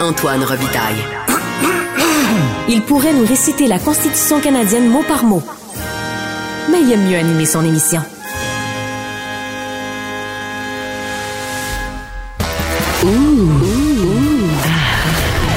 Antoine 0.00 0.44
Robitaille. 0.44 1.02
Il 2.68 2.82
pourrait 2.82 3.14
nous 3.14 3.24
réciter 3.24 3.66
la 3.66 3.78
Constitution 3.78 4.40
canadienne 4.40 4.88
mot 4.88 5.02
par 5.02 5.24
mot. 5.24 5.42
Mais 6.70 6.82
il 6.82 6.92
aime 6.92 7.08
mieux 7.08 7.16
animer 7.16 7.46
son 7.46 7.64
émission. 7.64 8.00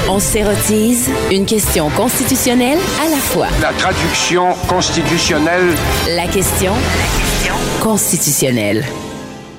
On 0.08 0.18
s'érotise 0.18 1.10
une 1.30 1.44
question 1.44 1.90
constitutionnelle 1.90 2.78
à 3.04 3.10
la 3.10 3.16
fois. 3.16 3.48
La 3.60 3.72
traduction 3.72 4.54
constitutionnelle. 4.68 5.74
La 6.16 6.26
question 6.28 6.72
constitutionnelle. 7.82 8.84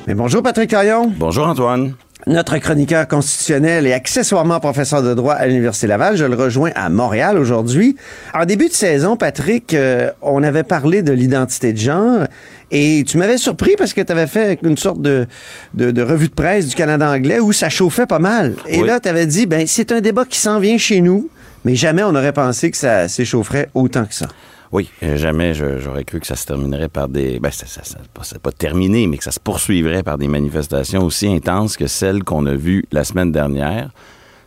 Mais 0.08 0.16
bonjour 0.16 0.42
Patrick 0.42 0.70
Taillon. 0.70 1.12
Bonjour 1.18 1.48
Antoine. 1.48 1.94
Notre 2.28 2.60
chroniqueur 2.60 3.08
constitutionnel 3.08 3.88
et 3.88 3.94
accessoirement 3.94 4.60
professeur 4.60 5.02
de 5.02 5.16
droit 5.16 5.34
à 5.34 5.48
l'Université 5.48 5.88
Laval. 5.88 6.18
Je 6.18 6.26
le 6.26 6.36
rejoins 6.36 6.70
à 6.76 6.88
Montréal 6.90 7.40
aujourd'hui. 7.40 7.96
En 8.36 8.46
début 8.46 8.68
de 8.68 8.74
saison, 8.74 9.18
Patrick, 9.18 9.74
euh, 9.74 10.12
on 10.22 10.44
avait 10.44 10.64
parlé 10.64 11.02
de 11.02 11.12
l'identité 11.14 11.74
de 11.74 11.80
genre 11.80 12.28
et 12.70 13.04
tu 13.08 13.18
m'avais 13.18 13.40
surpris 13.40 13.76
parce 13.76 13.94
que 13.94 14.02
tu 14.02 14.12
avais 14.12 14.28
fait 14.28 14.60
une 14.62 14.78
sorte 14.78 15.02
de, 15.02 15.26
de, 15.74 15.90
de, 15.90 16.02
revue 16.04 16.28
de 16.28 16.34
presse 16.34 16.68
du 16.68 16.76
Canada 16.76 17.10
anglais 17.10 17.40
où 17.40 17.54
ça 17.54 17.70
chauffait 17.70 18.06
pas 18.06 18.20
mal. 18.20 18.54
Et 18.68 18.84
là, 18.84 19.00
tu 19.00 19.10
avais 19.10 19.26
dit, 19.26 19.48
ben 19.48 19.66
c'est 19.66 19.92
un 19.92 20.00
débat 20.00 20.26
qui 20.26 20.38
s'en 20.38 20.60
vient 20.60 20.78
chez 20.78 21.02
nous, 21.02 21.28
mais 21.66 21.76
jamais 21.76 22.04
on 22.04 22.12
n'aurait 22.12 22.34
pensé 22.34 22.70
que 22.70 22.78
ça 22.78 23.08
s'échaufferait 23.08 23.70
autant 23.74 24.06
que 24.06 24.14
ça. 24.14 24.28
Oui, 24.72 24.90
euh, 25.04 25.18
jamais 25.18 25.54
j'aurais 25.54 26.06
cru 26.06 26.20
que 26.22 26.28
ça 26.28 26.36
se 26.38 26.46
terminerait 26.46 26.88
par 26.88 27.10
des... 27.10 27.40
Ben, 27.40 27.52
ça, 27.52 27.66
ça, 27.66 27.84
ça- 27.84 28.00
pas- 28.14 28.24
c'est 28.24 28.40
pas 28.42 28.52
terminé, 28.54 29.06
mais 29.08 29.18
que 29.18 29.24
ça 29.24 29.32
se 29.32 29.40
poursuivrait 29.40 30.02
par 30.04 30.18
des 30.18 30.30
manifestations 30.30 31.04
aussi 31.04 31.28
intenses 31.28 31.76
que 31.76 31.88
celles 31.88 32.24
qu'on 32.24 32.46
a 32.46 32.56
vues 32.56 32.86
la 32.92 33.04
semaine 33.04 33.32
dernière. 33.34 33.90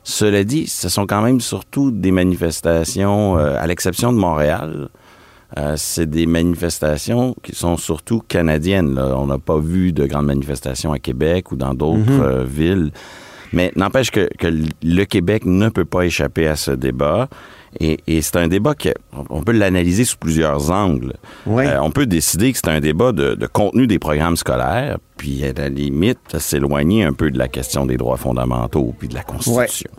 Cela 0.02 0.42
dit, 0.45 0.66
ce 0.66 0.88
sont 0.88 1.06
quand 1.06 1.20
même 1.23 1.40
surtout 1.40 1.90
des 1.90 2.10
manifestations, 2.10 3.38
euh, 3.38 3.57
à 3.59 3.66
l'exception 3.66 4.12
de 4.12 4.18
Montréal, 4.18 4.88
euh, 5.59 5.74
c'est 5.76 6.09
des 6.09 6.27
manifestations 6.27 7.34
qui 7.43 7.54
sont 7.54 7.77
surtout 7.77 8.21
canadiennes. 8.27 8.95
là. 8.95 9.15
On 9.16 9.27
n'a 9.27 9.38
pas 9.38 9.59
vu 9.59 9.93
de 9.93 10.06
grandes 10.06 10.27
manifestations 10.27 10.93
à 10.93 10.99
Québec 10.99 11.52
ou 11.52 11.56
dans 11.56 11.74
d'autres 11.74 12.21
euh, 12.23 12.45
villes. 12.45 12.90
Mais 13.55 13.73
n'empêche 13.77 14.10
que, 14.10 14.29
que 14.38 14.49
le 14.83 15.05
Québec 15.05 15.45
ne 15.47 15.69
peut 15.69 15.85
pas 15.85 16.02
échapper 16.02 16.47
à 16.47 16.57
ce 16.57 16.71
débat. 16.71 17.29
Et, 17.80 17.99
et 18.07 18.23
c'est 18.23 18.37
un 18.37 18.46
débat 18.46 18.74
que 18.74 18.91
on 19.30 19.43
peut 19.43 19.52
l'analyser 19.52 20.05
sous 20.05 20.16
plusieurs 20.16 20.71
angles. 20.71 21.15
Euh, 21.49 21.79
on 21.80 21.91
peut 21.91 22.07
décider 22.07 22.52
que 22.52 22.59
c'est 22.59 22.69
un 22.69 22.80
débat 22.80 23.13
de, 23.13 23.35
de 23.35 23.46
contenu 23.46 23.87
des 23.87 23.99
programmes 23.99 24.37
scolaires, 24.37 24.99
puis 25.16 25.45
à 25.45 25.52
la 25.52 25.69
limite 25.69 26.38
s'éloigner 26.38 27.02
un 27.02 27.13
peu 27.13 27.30
de 27.30 27.38
la 27.38 27.49
question 27.49 27.87
des 27.87 27.96
droits 27.96 28.16
fondamentaux 28.16 28.95
puis 28.99 29.09
de 29.09 29.15
la 29.15 29.23
Constitution. 29.23 29.91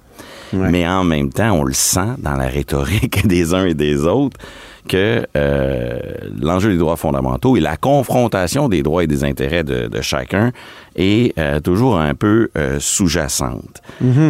Mais 0.53 0.87
en 0.87 1.03
même 1.03 1.31
temps, 1.31 1.51
on 1.51 1.63
le 1.63 1.73
sent 1.73 2.15
dans 2.19 2.35
la 2.35 2.47
rhétorique 2.47 3.27
des 3.27 3.53
uns 3.53 3.65
et 3.65 3.73
des 3.73 4.05
autres 4.05 4.37
que 4.87 5.25
euh, 5.35 5.99
l'enjeu 6.41 6.71
des 6.71 6.77
droits 6.77 6.95
fondamentaux 6.95 7.57
et 7.57 7.59
la 7.59 7.77
confrontation 7.77 8.69
des 8.69 8.83
droits 8.83 9.03
et 9.03 9.07
des 9.07 9.23
intérêts 9.23 9.63
de, 9.63 9.87
de 9.87 10.01
chacun 10.01 10.51
est 10.95 11.37
euh, 11.37 11.59
toujours 11.59 11.97
un 11.97 12.15
peu 12.15 12.49
euh, 12.57 12.77
sous-jacente. 12.79 13.81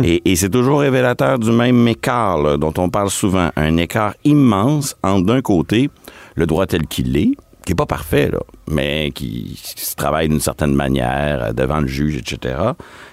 Et, 0.03 0.31
et 0.31 0.35
c'est 0.35 0.49
toujours 0.49 0.79
révélateur 0.79 1.39
du 1.39 1.51
même 1.51 1.87
écart 1.87 2.41
là, 2.41 2.57
dont 2.57 2.73
on 2.77 2.89
parle 2.89 3.09
souvent, 3.09 3.49
un 3.55 3.77
écart 3.77 4.13
immense 4.23 4.95
entre 5.03 5.25
d'un 5.25 5.41
côté 5.41 5.89
le 6.35 6.45
droit 6.45 6.65
tel 6.65 6.87
qu'il 6.87 7.15
est, 7.17 7.31
qui 7.65 7.71
est 7.73 7.75
pas 7.75 7.85
parfait, 7.85 8.29
là, 8.31 8.39
mais 8.69 9.11
qui, 9.13 9.59
qui 9.61 9.85
se 9.85 9.95
travaille 9.95 10.29
d'une 10.29 10.39
certaine 10.39 10.73
manière 10.73 11.43
euh, 11.43 11.53
devant 11.53 11.79
le 11.79 11.87
juge, 11.87 12.15
etc. 12.15 12.55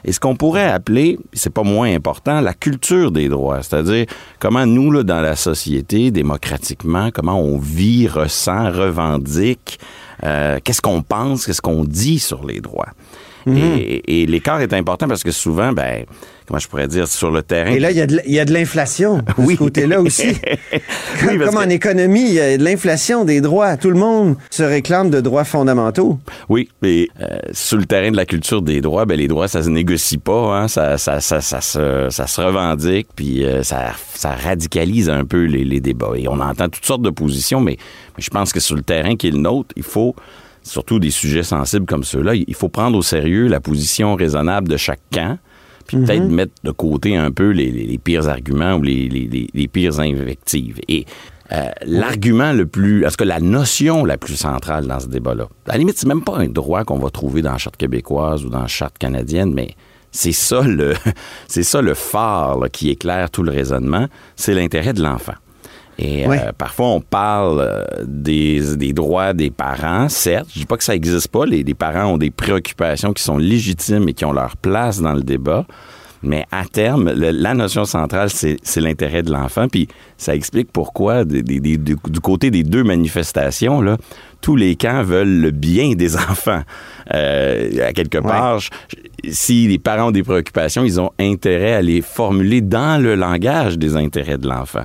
Et 0.05 0.13
ce 0.13 0.21
qu'on 0.21 0.37
pourrait 0.37 0.71
appeler, 0.71 1.19
c'est 1.33 1.53
pas 1.53 1.63
moins 1.63 1.93
important, 1.93 2.41
la 2.41 2.55
culture 2.55 3.11
des 3.11 3.29
droits, 3.29 3.63
c'est-à-dire 3.63 4.07
comment 4.39 4.67
nous, 4.67 4.91
là, 4.91 5.03
dans 5.03 5.21
la 5.21 5.37
société, 5.37 6.11
démocratiquement, 6.11 7.11
comment 7.13 7.41
on 7.41 7.59
vit, 7.59 8.09
ressent, 8.09 8.71
revendique, 8.71 9.81
euh, 10.25 10.59
qu'est-ce 10.63 10.83
qu'on 10.83 11.03
pense, 11.03 11.47
qu'est-ce 11.47 11.63
qu'on 11.63 11.85
dit 11.85 12.19
sur 12.19 12.47
les 12.47 12.61
droits. 12.61 12.91
Et, 13.47 14.23
et 14.23 14.27
l'écart 14.27 14.61
est 14.61 14.73
important 14.73 15.09
parce 15.09 15.23
que 15.23 15.31
souvent, 15.31 15.73
ben, 15.73 16.05
comment 16.47 16.59
je 16.59 16.69
pourrais 16.69 16.89
dire, 16.89 17.09
sur 17.09 17.31
le 17.31 17.43
terrain. 17.43 17.71
Et 17.71 17.79
là, 17.81 17.91
il 17.91 17.97
y 18.33 18.39
a 18.41 18.45
de 18.45 18.53
l'inflation 18.53 19.19
de 19.19 19.23
Oui. 19.39 19.55
ce 19.55 19.59
côté-là 19.59 20.01
aussi. 20.03 20.29
Oui, 21.27 21.39
Comme 21.39 21.57
en 21.57 21.63
que- 21.65 21.71
économie, 21.71 22.23
il 22.27 22.35
y 22.35 22.41
a 22.41 22.57
de 22.59 22.65
l'inflation 22.65 23.25
des 23.25 23.41
droits. 23.41 23.77
Tout 23.77 23.91
le 23.91 23.99
monde 23.99 24.37
se 24.51 24.63
réclame 24.63 25.11
de 25.11 25.21
droits 25.21 25.45
fondamentaux. 25.45 26.19
Oui, 26.49 26.69
et 26.83 27.09
euh, 27.21 27.39
sur 27.53 27.79
le 27.79 27.85
terrain 27.85 28.11
de 28.11 28.17
la 28.17 28.27
culture 28.27 28.63
des 28.63 28.81
droits, 28.81 29.05
ben 29.07 29.17
les 29.17 29.29
droits 29.29 29.49
ça 29.49 29.63
se 29.63 29.69
négocie 29.69 30.19
pas, 30.19 30.57
hein, 30.59 30.69
ça, 30.69 30.99
ça, 30.99 31.21
ça, 31.21 31.41
ça, 31.41 31.61
se, 31.61 32.09
ça 32.11 32.27
se 32.27 32.41
revendique, 32.41 33.09
puis 33.15 33.45
euh, 33.45 33.63
ça, 33.63 33.93
ça 34.15 34.31
radicalise 34.33 35.09
un 35.11 35.25
peu 35.25 35.45
les, 35.45 35.65
les 35.65 35.81
débats. 35.81 36.13
Et 36.17 36.29
on 36.29 36.41
entend 36.41 36.69
toutes 36.69 36.85
sortes 36.87 37.03
de 37.03 37.11
positions, 37.11 37.61
mais, 37.61 37.77
mais 38.17 38.23
je 38.23 38.31
pense 38.31 38.53
que 38.53 38.61
sur 38.61 38.75
le 38.77 38.83
terrain 38.83 39.17
qui 39.17 39.29
est 39.29 39.33
le 39.33 39.39
nôtre, 39.39 39.71
il 39.77 39.83
faut 39.83 40.15
surtout 40.63 40.99
des 40.99 41.11
sujets 41.11 41.43
sensibles 41.43 41.87
comme 41.87 42.05
ceux-là, 42.05 42.35
il 42.35 42.55
faut 42.55 42.69
prendre 42.69 42.97
au 42.99 43.03
sérieux 43.03 43.49
la 43.49 43.61
position 43.61 44.15
raisonnable 44.15 44.69
de 44.69 44.77
chaque 44.77 45.01
camp, 45.13 45.39
puis 45.87 45.97
peut-être 45.99 46.29
mettre 46.29 46.53
de 46.65 46.71
côté 46.71 47.17
un 47.17 47.31
peu 47.31 47.51
les, 47.51 47.71
les- 47.71 47.87
les 47.87 47.99
pires 47.99 48.29
arguments 48.29 48.75
ou 48.75 48.83
les, 48.83 49.09
les- 49.09 49.27
les- 49.27 49.49
les 49.53 49.69
pires 49.69 49.99
invectives. 50.01 50.79
Et 50.89 51.05
euh, 51.53 51.69
l'argument 51.85 52.53
le 52.53 52.67
plus, 52.67 53.05
est-ce 53.05 53.17
que 53.17 53.25
la 53.25 53.41
notion 53.41 54.05
la 54.05 54.17
plus 54.17 54.37
centrale 54.37 54.87
dans 54.87 55.01
ce 55.01 55.09
débat-là, 55.09 55.49
à 55.69 55.73
la 55.73 55.79
limite, 55.79 55.99
c'est 55.99 56.07
même 56.09 56.23
pas 56.25 56.39
un 56.39 56.47
droit 56.49 56.85
qu'on 56.85 56.99
va 56.99 57.11
trouver 57.11 57.43
dans 57.43 57.53
la 57.53 57.59
charte 57.59 57.77
québécoise 57.77 58.45
ou 58.45 58.49
dans 58.49 58.63
la 58.63 58.69
charte 58.69 58.97
canadienne, 58.99 59.53
mais 59.53 59.75
c'est 60.13 60.33
ça 60.33 60.63
le, 60.63 60.95
c'est 61.49 61.63
ça 61.65 61.83
le 61.83 61.95
phare 61.95 62.59
là, 62.59 62.69
qui 62.69 62.89
éclaire 62.91 63.31
tout 63.31 63.43
le 63.43 63.51
raisonnement, 63.51 64.07
c'est 64.37 64.55
l'intérêt 64.55 64.93
de 64.95 65.03
l'enfant. 65.03 65.35
Et 66.05 66.27
Ouais. 66.27 66.41
euh, 66.41 66.53
parfois, 66.57 66.87
on 66.89 67.01
parle 67.01 67.61
euh, 67.61 67.85
des, 68.05 68.77
des 68.77 68.93
droits 68.93 69.33
des 69.35 69.51
parents, 69.51 70.09
certes. 70.09 70.49
Je 70.53 70.59
dis 70.61 70.67
pas 70.67 70.77
que 70.77 70.85
ça 70.85 70.95
n'existe 70.95 71.29
pas. 71.29 71.47
Les, 71.47 71.63
les 71.63 71.75
parents 71.75 72.07
ont 72.15 72.19
des 72.19 72.31
préoccupations 72.31 73.13
qui 73.13 73.23
sont 73.23 73.39
légitimes 73.39 74.09
et 74.09 74.13
qui 74.15 74.25
ont 74.25 74.33
leur 74.33 74.57
place 74.57 75.01
dans 75.01 75.13
le 75.13 75.23
débat. 75.23 75.65
Mais 76.25 76.45
à 76.53 76.65
terme, 76.65 77.11
le- 77.13 77.31
la 77.31 77.53
notion 77.55 77.85
centrale, 77.85 78.31
c'est 78.31 78.81
l'intérêt 78.81 79.23
de 79.23 79.33
l'enfant. 79.33 79.67
Puis 79.69 79.89
ça 80.17 80.35
explique 80.35 80.71
pourquoi, 80.73 81.25
des- 81.25 81.43
des- 81.43 81.59
des- 81.61 81.77
du, 81.79 81.97
du 82.09 82.21
côté 82.21 82.51
des 82.51 82.63
deux 82.63 82.85
manifestations, 82.85 83.81
là, 83.81 83.97
tous 84.43 84.57
les 84.57 84.77
camps 84.77 85.03
veulent 85.03 85.41
le 85.41 85.51
bien 85.51 85.95
des 85.95 86.17
enfants. 86.31 86.63
Euh, 87.15 87.89
à 87.89 87.93
quelque 87.93 88.19
part, 88.19 88.61
si 89.29 89.67
les 89.69 89.79
parents 89.79 90.09
ont 90.09 90.13
des 90.13 90.23
préoccupations, 90.23 90.85
ils 90.85 91.01
ont 91.01 91.11
intérêt 91.19 91.73
à 91.73 91.83
les 91.83 92.03
formuler 92.03 92.61
dans 92.61 93.01
le 93.03 93.15
langage 93.15 93.79
des 93.79 93.97
intérêts 93.97 94.39
de 94.39 94.49
l'enfant. 94.49 94.85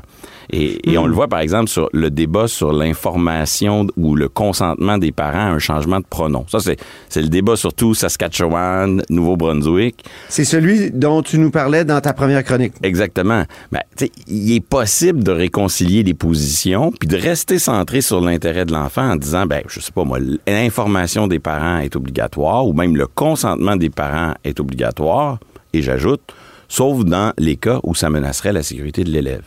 Et, 0.50 0.90
et 0.90 0.98
on 0.98 1.06
le 1.06 1.14
voit, 1.14 1.28
par 1.28 1.40
exemple, 1.40 1.70
sur 1.70 1.90
le 1.92 2.10
débat 2.10 2.48
sur 2.48 2.72
l'information 2.72 3.88
ou 3.98 4.16
le 4.16 4.30
consentement 4.30 4.98
des 4.98 5.12
parents 5.12 5.40
à 5.40 5.52
un 5.52 5.60
changement 5.60 6.00
de 6.00 6.06
pronom. 6.06 6.46
Ça, 6.48 6.60
c'est 6.60 7.22
le 7.22 7.28
débat 7.28 7.58
surtout 7.58 7.94
Saskatchewan, 7.94 9.02
Nouveau-Brunswick. 9.10 10.06
C'est 10.30 10.46
celui 10.46 10.92
dont 10.92 11.22
tu 11.22 11.38
nous 11.38 11.52
parlais 11.52 11.84
dans 11.84 12.00
ta 12.00 12.14
première 12.14 12.44
chronique. 12.44 12.74
Exactement. 12.82 13.44
Ben, 13.72 13.82
il 14.28 14.56
est 14.56 14.66
possible 14.66 15.24
de 15.24 15.32
réconcilier 15.32 16.04
les 16.04 16.14
positions 16.14 16.92
puis 16.98 17.10
de 17.10 17.18
rester 17.18 17.60
centré 17.60 18.02
sur 18.02 18.22
l'intérêt 18.22 18.66
de 18.66 18.72
l'enfant 18.72 19.12
en 19.12 19.16
disant, 19.16 19.47
ben, 19.48 19.64
je 19.68 19.80
sais 19.80 19.92
pas 19.92 20.04
moi, 20.04 20.20
l'information 20.48 21.28
des 21.28 21.40
parents 21.40 21.80
est 21.80 21.96
obligatoire 21.96 22.68
ou 22.68 22.74
même 22.74 22.96
le 22.96 23.08
consentement 23.08 23.76
des 23.76 23.90
parents 23.90 24.34
est 24.44 24.60
obligatoire. 24.60 25.40
Et 25.74 25.82
j'ajoute, 25.82 26.22
sauf 26.68 27.04
dans 27.04 27.34
les 27.38 27.56
cas 27.56 27.80
où 27.84 27.96
ça 27.96 28.10
menacerait 28.10 28.54
la 28.54 28.64
sécurité 28.64 29.04
de 29.04 29.10
l'élève. 29.10 29.46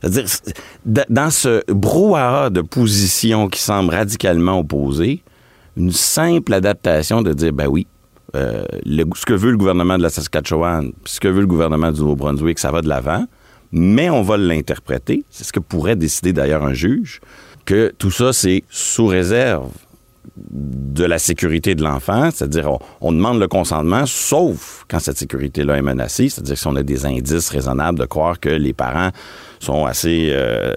C'est-à-dire, 0.00 0.26
dans 1.08 1.30
ce 1.30 1.62
brouhaha 1.72 2.50
de 2.50 2.60
positions 2.60 3.48
qui 3.48 3.60
semblent 3.60 3.94
radicalement 3.94 4.60
opposées, 4.60 5.22
une 5.76 5.92
simple 5.92 6.54
adaptation 6.54 7.22
de 7.22 7.32
dire, 7.32 7.52
ben 7.52 7.66
oui, 7.66 7.86
euh, 8.36 8.64
ce 8.84 9.24
que 9.24 9.32
veut 9.32 9.50
le 9.50 9.56
gouvernement 9.56 9.96
de 9.96 10.02
la 10.02 10.10
Saskatchewan, 10.10 10.92
ce 11.04 11.18
que 11.18 11.28
veut 11.28 11.40
le 11.40 11.46
gouvernement 11.46 11.90
du 11.90 12.00
Nouveau-Brunswick, 12.00 12.58
ça 12.58 12.70
va 12.70 12.82
de 12.82 12.88
l'avant, 12.88 13.24
mais 13.72 14.10
on 14.10 14.22
va 14.22 14.36
l'interpréter, 14.36 15.24
c'est 15.30 15.44
ce 15.44 15.52
que 15.52 15.60
pourrait 15.60 15.96
décider 15.96 16.32
d'ailleurs 16.32 16.64
un 16.64 16.74
juge, 16.74 17.20
que 17.68 17.92
tout 17.98 18.10
ça, 18.10 18.32
c'est 18.32 18.64
sous 18.70 19.06
réserve 19.06 19.70
de 20.50 21.04
la 21.04 21.18
sécurité 21.18 21.74
de 21.74 21.82
l'enfant, 21.82 22.30
c'est-à-dire 22.30 22.70
on, 23.02 23.12
demande 23.12 23.38
le 23.38 23.46
consentement, 23.46 24.06
sauf 24.06 24.86
quand 24.88 25.00
cette 25.00 25.18
sécurité-là 25.18 25.76
est 25.76 25.82
menacée, 25.82 26.30
c'est-à-dire 26.30 26.56
si 26.56 26.66
on 26.66 26.76
a 26.76 26.82
des 26.82 27.04
indices 27.04 27.50
raisonnables 27.50 27.98
de 27.98 28.06
croire 28.06 28.40
que 28.40 28.48
les 28.48 28.72
parents 28.72 29.10
sont 29.60 29.84
assez, 29.84 30.30
euh, 30.30 30.72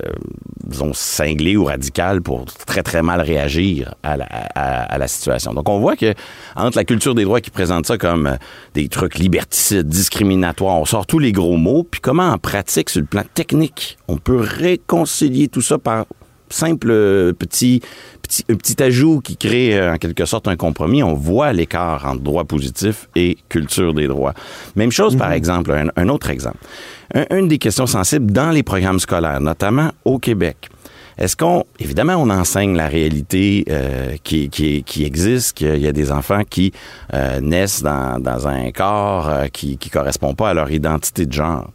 disons, 0.66 0.92
cinglés 0.94 1.56
ou 1.56 1.64
radicales 1.64 2.22
pour 2.22 2.44
très, 2.44 2.84
très 2.84 3.02
mal 3.02 3.22
réagir 3.22 3.96
à 4.04 4.18
la, 4.18 4.26
à 4.26 4.98
la 4.98 5.08
situation. 5.08 5.54
Donc, 5.54 5.70
on 5.70 5.80
voit 5.80 5.96
que 5.96 6.14
entre 6.58 6.78
la 6.78 6.84
culture 6.84 7.16
des 7.16 7.24
droits 7.24 7.40
qui 7.40 7.52
présente 7.52 7.86
ça 7.86 7.98
comme 7.98 8.28
euh, 8.28 8.36
des 8.74 8.90
trucs 8.90 9.18
liberticides, 9.18 9.88
discriminatoires, 9.88 10.76
on 10.76 10.86
sort 10.86 11.08
tous 11.08 11.20
les 11.20 11.32
gros 11.32 11.56
mots, 11.56 11.88
puis 11.90 12.02
comment 12.02 12.32
en 12.32 12.38
pratique, 12.38 12.90
sur 12.90 13.00
le 13.00 13.08
plan 13.08 13.24
technique, 13.34 13.98
on 14.10 14.18
peut 14.18 14.42
réconcilier 14.42 15.48
tout 15.48 15.62
ça 15.62 15.78
par 15.78 16.06
simple 16.52 16.90
euh, 16.92 17.34
petit, 17.34 17.82
petit, 18.22 18.44
petit 18.44 18.82
ajout 18.84 19.22
qui 19.22 19.38
crée 19.38 19.78
euh, 19.78 19.94
en 19.94 19.98
quelque 19.98 20.26
sorte 20.26 20.48
un 20.48 20.56
compromis. 20.56 21.04
On 21.04 21.14
voit 21.14 21.54
l'écart 21.54 22.06
entre 22.06 22.22
droit 22.22 22.44
positif 22.44 23.10
et 23.16 23.38
culture 23.50 23.94
des 23.94 24.08
droits. 24.08 24.34
Même 24.76 24.92
chose, 24.92 25.16
par 25.16 25.32
exemple, 25.32 25.72
un, 25.72 25.88
un 25.96 26.10
autre 26.10 26.30
exemple. 26.30 26.58
Un- 27.14 27.26
une 27.38 27.48
des 27.48 27.58
questions 27.58 27.88
sensibles 27.88 28.32
dans 28.32 28.52
les 28.52 28.64
programmes 28.64 29.00
scolaires, 29.00 29.42
notamment 29.42 29.92
au 30.06 30.20
Québec. 30.20 30.70
Est-ce 31.18 31.36
qu'on, 31.36 31.66
évidemment, 31.78 32.16
on 32.16 32.30
enseigne 32.30 32.76
la 32.76 32.88
réalité 32.88 33.66
euh, 33.70 34.16
qui, 34.24 34.50
qui, 34.50 34.82
qui 34.84 35.04
existe, 35.04 35.58
qu'il 35.58 35.78
y 35.78 35.88
a 35.88 35.92
des 35.92 36.12
enfants 36.12 36.42
qui 36.50 36.72
euh, 37.14 37.40
naissent 37.42 37.84
dans, 37.84 38.18
dans 38.20 38.48
un 38.48 38.72
corps 38.72 39.30
euh, 39.30 39.48
qui 39.48 39.78
ne 39.84 39.90
correspond 39.92 40.34
pas 40.34 40.50
à 40.50 40.54
leur 40.54 40.72
identité 40.72 41.26
de 41.26 41.34
genre? 41.34 41.70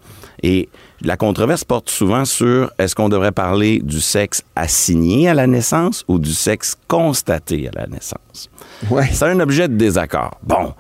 Et 0.47 0.69
la 1.03 1.17
controverse 1.17 1.65
porte 1.65 1.91
souvent 1.91 2.25
sur 2.25 2.71
est-ce 2.79 2.95
qu'on 2.95 3.09
devrait 3.09 3.33
parler 3.33 3.81
du 3.81 4.01
sexe 4.01 4.45
assigné 4.55 5.29
à 5.29 5.35
la 5.35 5.49
naissance 5.49 6.05
ou 6.07 6.21
du 6.21 6.33
sexe 6.33 6.77
constaté 6.87 7.67
à 7.67 7.81
la 7.81 7.89
naissance? 7.89 8.49
Ouais. 8.89 9.09
C'est 9.11 9.25
un 9.25 9.41
objet 9.41 9.67
de 9.67 9.75
désaccord. 9.75 10.39
Bon, 10.45 10.73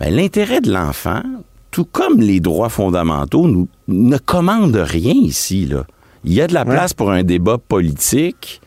ben, 0.00 0.08
l'intérêt 0.08 0.62
de 0.62 0.72
l'enfant, 0.72 1.22
tout 1.70 1.84
comme 1.84 2.18
les 2.18 2.40
droits 2.40 2.70
fondamentaux, 2.70 3.46
nous, 3.46 3.68
ne 3.88 4.16
commande 4.16 4.74
rien 4.74 5.12
ici. 5.12 5.66
Là. 5.66 5.84
Il 6.24 6.32
y 6.32 6.40
a 6.40 6.46
de 6.46 6.54
la 6.54 6.64
place 6.64 6.94
pour 6.94 7.10
un 7.10 7.24
débat 7.24 7.58
politique, 7.58 8.62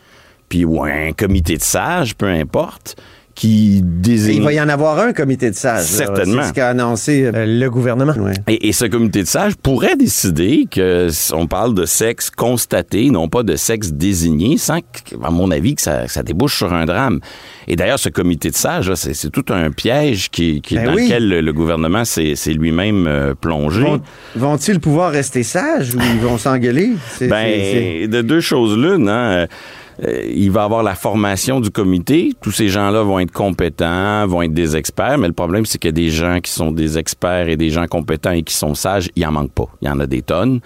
puis 0.50 0.66
ou 0.66 0.84
un 0.84 1.14
comité 1.14 1.58
de 1.58 1.64
sages, 1.64 2.14
peu 2.14 2.28
importe, 2.28 2.96
qui 3.38 3.78
Et 3.78 3.82
désigne... 3.84 4.38
il 4.38 4.42
va 4.42 4.52
y 4.52 4.60
en 4.60 4.68
avoir 4.68 4.98
un 4.98 5.14
comité 5.14 5.52
de 5.52 5.56
sages. 5.56 5.86
Certainement. 5.86 6.42
C'est 6.42 6.48
ce 6.50 6.54
qu'a 6.54 6.70
annoncé 6.70 7.24
euh, 7.32 7.46
le 7.46 7.70
gouvernement. 7.70 8.14
ouais. 8.14 8.34
Et, 8.48 8.68
et 8.70 8.72
ce 8.74 8.86
comité 8.86 9.22
de 9.22 9.28
sages 9.28 9.56
pourrait 9.56 9.96
décider 9.96 10.66
que 10.70 11.08
on 11.34 11.46
parle 11.46 11.76
de 11.76 11.86
sexe 11.86 12.32
constaté, 12.32 13.12
non 13.12 13.30
pas 13.30 13.44
de 13.44 13.56
sexe 13.56 13.92
désigné, 13.94 14.58
sans, 14.58 14.80
que, 14.82 15.16
à 15.24 15.30
mon 15.30 15.52
avis, 15.52 15.76
que 15.76 15.84
ça, 15.84 16.08
ça 16.08 16.24
débouche 16.24 16.58
sur 16.58 16.74
un 16.74 16.86
drame. 16.86 17.20
Et 17.68 17.76
d'ailleurs, 17.76 18.00
ce 18.00 18.10
comité 18.10 18.50
de 18.50 18.56
sages, 18.56 18.92
c'est 18.96 19.14
c'est 19.14 19.30
tout 19.30 19.46
un 19.50 19.70
piège 19.70 20.30
qui, 20.32 20.62
qui- 20.62 20.76
Ben 20.76 20.86
dans 20.88 20.94
oui. 20.96 21.04
lequel 21.04 21.30
le, 21.30 21.42
le 21.42 21.54
gouvernement 21.54 22.06
s'est 22.06 22.34
lui-même 22.58 23.06
euh, 23.08 23.36
plongé. 23.40 23.84
Vont- 23.84 24.02
Vont-ils 24.36 24.80
pouvoir 24.80 25.12
rester 25.12 25.44
sages 25.44 25.94
ou 25.94 26.00
ils 26.02 26.20
vont 26.22 26.40
s'engueuler? 26.40 26.94
C'est- 27.18 27.28
Ben, 27.28 28.10
de 28.10 28.22
deux 28.24 28.42
choses 28.42 28.76
l'une, 28.76 29.08
hein. 29.10 29.46
Euh, 30.04 30.32
il 30.34 30.52
va 30.52 30.64
avoir 30.64 30.84
la 30.84 30.96
formation 30.96 31.60
du 31.60 31.72
comité. 31.72 32.34
Tous 32.42 32.52
ces 32.52 32.70
gens-là 32.70 33.02
vont 33.04 33.20
être 33.20 33.32
compétents, 33.32 34.28
vont 34.28 34.42
être 34.44 34.54
des 34.54 34.76
experts, 34.76 35.18
mais 35.18 35.28
le 35.28 35.34
problème, 35.34 35.66
c'est 35.66 35.80
que 35.80 35.90
des 35.90 36.10
gens 36.10 36.40
qui 36.40 36.52
sont 36.52 36.72
des 36.72 36.98
experts 36.98 37.50
et 37.50 37.58
des 37.58 37.70
gens 37.70 37.88
compétents 37.88 38.32
et 38.32 38.44
qui 38.44 38.54
sont 38.54 38.76
sages, 38.76 39.10
il 39.16 39.26
en 39.26 39.32
manque 39.32 39.52
pas. 39.52 39.68
Il 39.82 39.88
y 39.88 39.92
en 39.92 40.00
a 40.00 40.06
des 40.06 40.22
tonnes. 40.22 40.60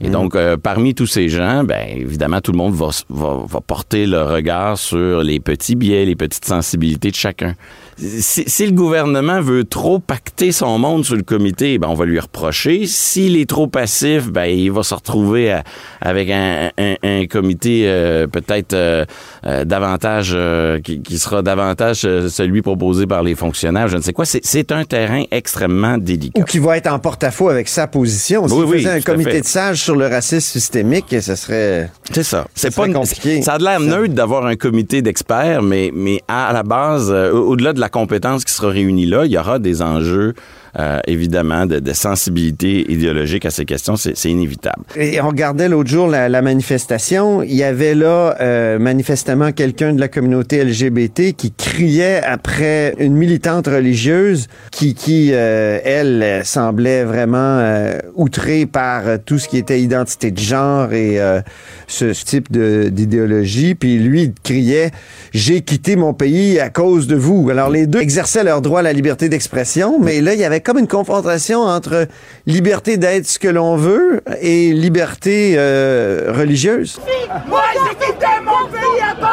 Et 0.00 0.10
donc, 0.10 0.36
euh, 0.36 0.56
parmi 0.56 0.94
tous 0.94 1.06
ces 1.06 1.28
gens, 1.28 1.64
ben, 1.64 1.84
évidemment, 1.96 2.40
tout 2.40 2.52
le 2.52 2.58
monde 2.58 2.72
va, 2.72 2.90
va, 3.10 3.38
va 3.44 3.60
porter 3.60 4.06
le 4.06 4.22
regard 4.22 4.78
sur 4.78 5.22
les 5.22 5.40
petits 5.40 5.74
biais, 5.74 6.04
les 6.04 6.14
petites 6.14 6.44
sensibilités 6.44 7.10
de 7.10 7.16
chacun. 7.16 7.54
Si, 8.00 8.44
si 8.46 8.64
le 8.66 8.72
gouvernement 8.72 9.40
veut 9.40 9.64
trop 9.64 9.98
pacter 9.98 10.52
son 10.52 10.78
monde 10.78 11.04
sur 11.04 11.16
le 11.16 11.22
comité, 11.22 11.78
ben, 11.78 11.88
on 11.88 11.94
va 11.94 12.04
lui 12.04 12.20
reprocher. 12.20 12.86
S'il 12.86 13.36
est 13.36 13.48
trop 13.48 13.66
passif, 13.66 14.28
ben, 14.30 14.44
il 14.44 14.70
va 14.70 14.84
se 14.84 14.94
retrouver 14.94 15.50
à- 15.50 15.64
avec 16.00 16.30
un, 16.30 16.70
un- 16.78 16.94
un 17.02 17.26
comité 17.26 17.84
euh, 17.86 18.28
peut-être 18.28 18.72
euh, 18.74 19.04
euh, 19.46 19.64
davantage, 19.64 20.30
euh, 20.32 20.78
qui, 20.80 21.02
qui 21.02 21.18
sera 21.18 21.42
davantage 21.42 22.02
euh, 22.04 22.28
celui 22.28 22.62
proposé 22.62 23.06
par 23.06 23.22
les 23.24 23.34
fonctionnaires. 23.34 23.88
Je 23.88 23.96
ne 23.96 24.02
sais 24.02 24.12
quoi. 24.12 24.24
C'est- 24.24 24.68
un 24.70 24.84
terrain 24.84 25.24
extrêmement 25.30 25.98
délicat. 25.98 26.40
Ou 26.40 26.44
qui 26.44 26.58
va 26.58 26.76
être 26.76 26.92
en 26.92 26.98
porte-à-faux 26.98 27.48
avec 27.48 27.68
sa 27.68 27.86
position. 27.86 28.46
S'il 28.46 28.58
Oui, 28.58 28.64
oui, 28.68 28.78
faisait 28.78 28.90
un 28.90 29.00
comité 29.00 29.40
de 29.40 29.46
sages 29.46 29.82
sur 29.82 29.96
le 29.96 30.06
racisme 30.06 30.40
systémique, 30.40 31.06
ce 31.20 31.34
serait... 31.34 31.90
C'est 32.12 32.22
ça. 32.22 32.46
C'est 32.54 32.74
pas 32.74 32.86
compliqué. 32.88 33.40
Ça 33.42 33.54
a 33.54 33.58
de 33.58 33.64
l'air 33.64 33.80
neutre 33.80 34.14
d'avoir 34.14 34.44
un 34.46 34.56
comité 34.56 35.00
d'experts, 35.00 35.62
mais, 35.62 35.90
mais 35.94 36.20
à 36.28 36.52
la 36.52 36.62
base, 36.62 37.10
euh, 37.10 37.32
au- 37.32 37.52
au-delà 37.52 37.72
de 37.72 37.80
la 37.80 37.87
compétence 37.88 38.44
qui 38.44 38.52
sera 38.52 38.68
réunie 38.68 39.06
là, 39.06 39.24
il 39.24 39.32
y 39.32 39.38
aura 39.38 39.58
des 39.58 39.82
enjeux, 39.82 40.34
euh, 40.78 41.00
évidemment, 41.06 41.66
de, 41.66 41.80
de 41.80 41.92
sensibilité 41.92 42.90
idéologique 42.90 43.44
à 43.46 43.50
ces 43.50 43.64
questions. 43.64 43.96
C'est 43.96 44.30
inévitable. 44.30 44.84
Et 44.96 45.20
on 45.20 45.28
regardait 45.28 45.68
l'autre 45.68 45.90
jour 45.90 46.06
la, 46.06 46.28
la 46.28 46.42
manifestation. 46.42 47.42
Il 47.42 47.54
y 47.54 47.64
avait 47.64 47.94
là 47.94 48.36
euh, 48.40 48.78
manifestement 48.78 49.52
quelqu'un 49.52 49.92
de 49.92 50.00
la 50.00 50.08
communauté 50.08 50.64
LGBT 50.64 51.32
qui 51.36 51.52
criait 51.52 52.22
après 52.22 52.94
une 52.98 53.14
militante 53.14 53.66
religieuse 53.66 54.46
qui, 54.70 54.94
qui 54.94 55.30
euh, 55.32 55.78
elle, 55.84 56.44
semblait 56.44 57.04
vraiment 57.04 57.36
euh, 57.38 57.98
outrée 58.14 58.66
par 58.66 59.02
tout 59.24 59.38
ce 59.38 59.48
qui 59.48 59.58
était 59.58 59.80
identité 59.80 60.30
de 60.30 60.38
genre 60.38 60.92
et 60.92 61.20
euh, 61.20 61.40
ce, 61.86 62.12
type 62.24 62.50
d'idéologie. 62.52 63.74
Puis 63.74 63.98
lui, 63.98 64.22
il 64.24 64.32
criait 64.42 64.90
«J'ai 65.32 65.62
quitté 65.62 65.96
mon 65.96 66.14
pays 66.14 66.60
à 66.60 66.68
cause 66.68 67.06
de 67.06 67.16
vous». 67.16 67.48
Alors 67.50 67.70
les 67.70 67.86
deux 67.86 68.00
exerçaient 68.00 68.44
leur 68.44 68.60
droit 68.60 68.80
à 68.80 68.82
la 68.82 68.92
liberté 68.92 69.28
d'expression, 69.28 69.98
mais 70.00 70.20
là, 70.20 70.34
il 70.34 70.40
y 70.40 70.44
avait 70.44 70.60
comme 70.68 70.76
une 70.76 70.86
confrontation 70.86 71.60
entre 71.60 72.08
liberté 72.46 72.98
d'être 72.98 73.26
ce 73.26 73.38
que 73.38 73.48
l'on 73.48 73.76
veut 73.76 74.20
et 74.42 74.74
liberté 74.74 75.54
euh, 75.56 76.30
religieuse. 76.36 77.00
Moi, 77.46 77.62
j'ai 77.72 77.94
quitté 78.06 78.26
mon 78.44 78.68
pays 78.68 79.00
de 79.16 79.28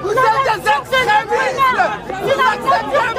vous 0.00 0.12
êtes 0.12 0.62
des 0.62 0.68
extrémistes 0.70 1.82
Vous 2.22 2.38
acceptez 2.40 3.15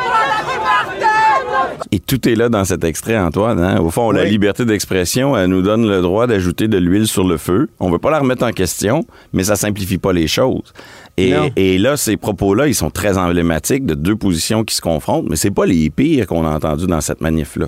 Et 1.91 1.99
tout 1.99 2.27
est 2.27 2.35
là 2.35 2.49
dans 2.49 2.65
cet 2.65 2.83
extrait, 2.83 3.17
Antoine. 3.17 3.59
hein. 3.59 3.79
Au 3.79 3.89
fond, 3.89 4.11
la 4.11 4.25
liberté 4.25 4.65
d'expression, 4.65 5.37
elle 5.37 5.49
nous 5.49 5.61
donne 5.61 5.87
le 5.87 6.01
droit 6.01 6.27
d'ajouter 6.27 6.67
de 6.67 6.77
l'huile 6.77 7.07
sur 7.07 7.25
le 7.25 7.37
feu. 7.37 7.69
On 7.79 7.89
veut 7.89 7.99
pas 7.99 8.11
la 8.11 8.19
remettre 8.19 8.45
en 8.45 8.51
question, 8.51 9.05
mais 9.33 9.45
ça 9.45 9.55
simplifie 9.55 9.97
pas 9.97 10.13
les 10.13 10.27
choses. 10.27 10.73
Et, 11.17 11.77
là, 11.77 11.97
ces 11.97 12.17
propos-là, 12.17 12.67
ils 12.67 12.75
sont 12.75 12.89
très 12.89 13.17
emblématiques 13.17 13.85
de 13.85 13.93
deux 13.95 14.15
positions 14.15 14.63
qui 14.63 14.75
se 14.75 14.81
confrontent, 14.81 15.25
mais 15.29 15.35
c'est 15.35 15.51
pas 15.51 15.65
les 15.65 15.89
pires 15.89 16.27
qu'on 16.27 16.45
a 16.45 16.49
entendus 16.49 16.87
dans 16.87 17.01
cette 17.01 17.21
manif-là. 17.21 17.67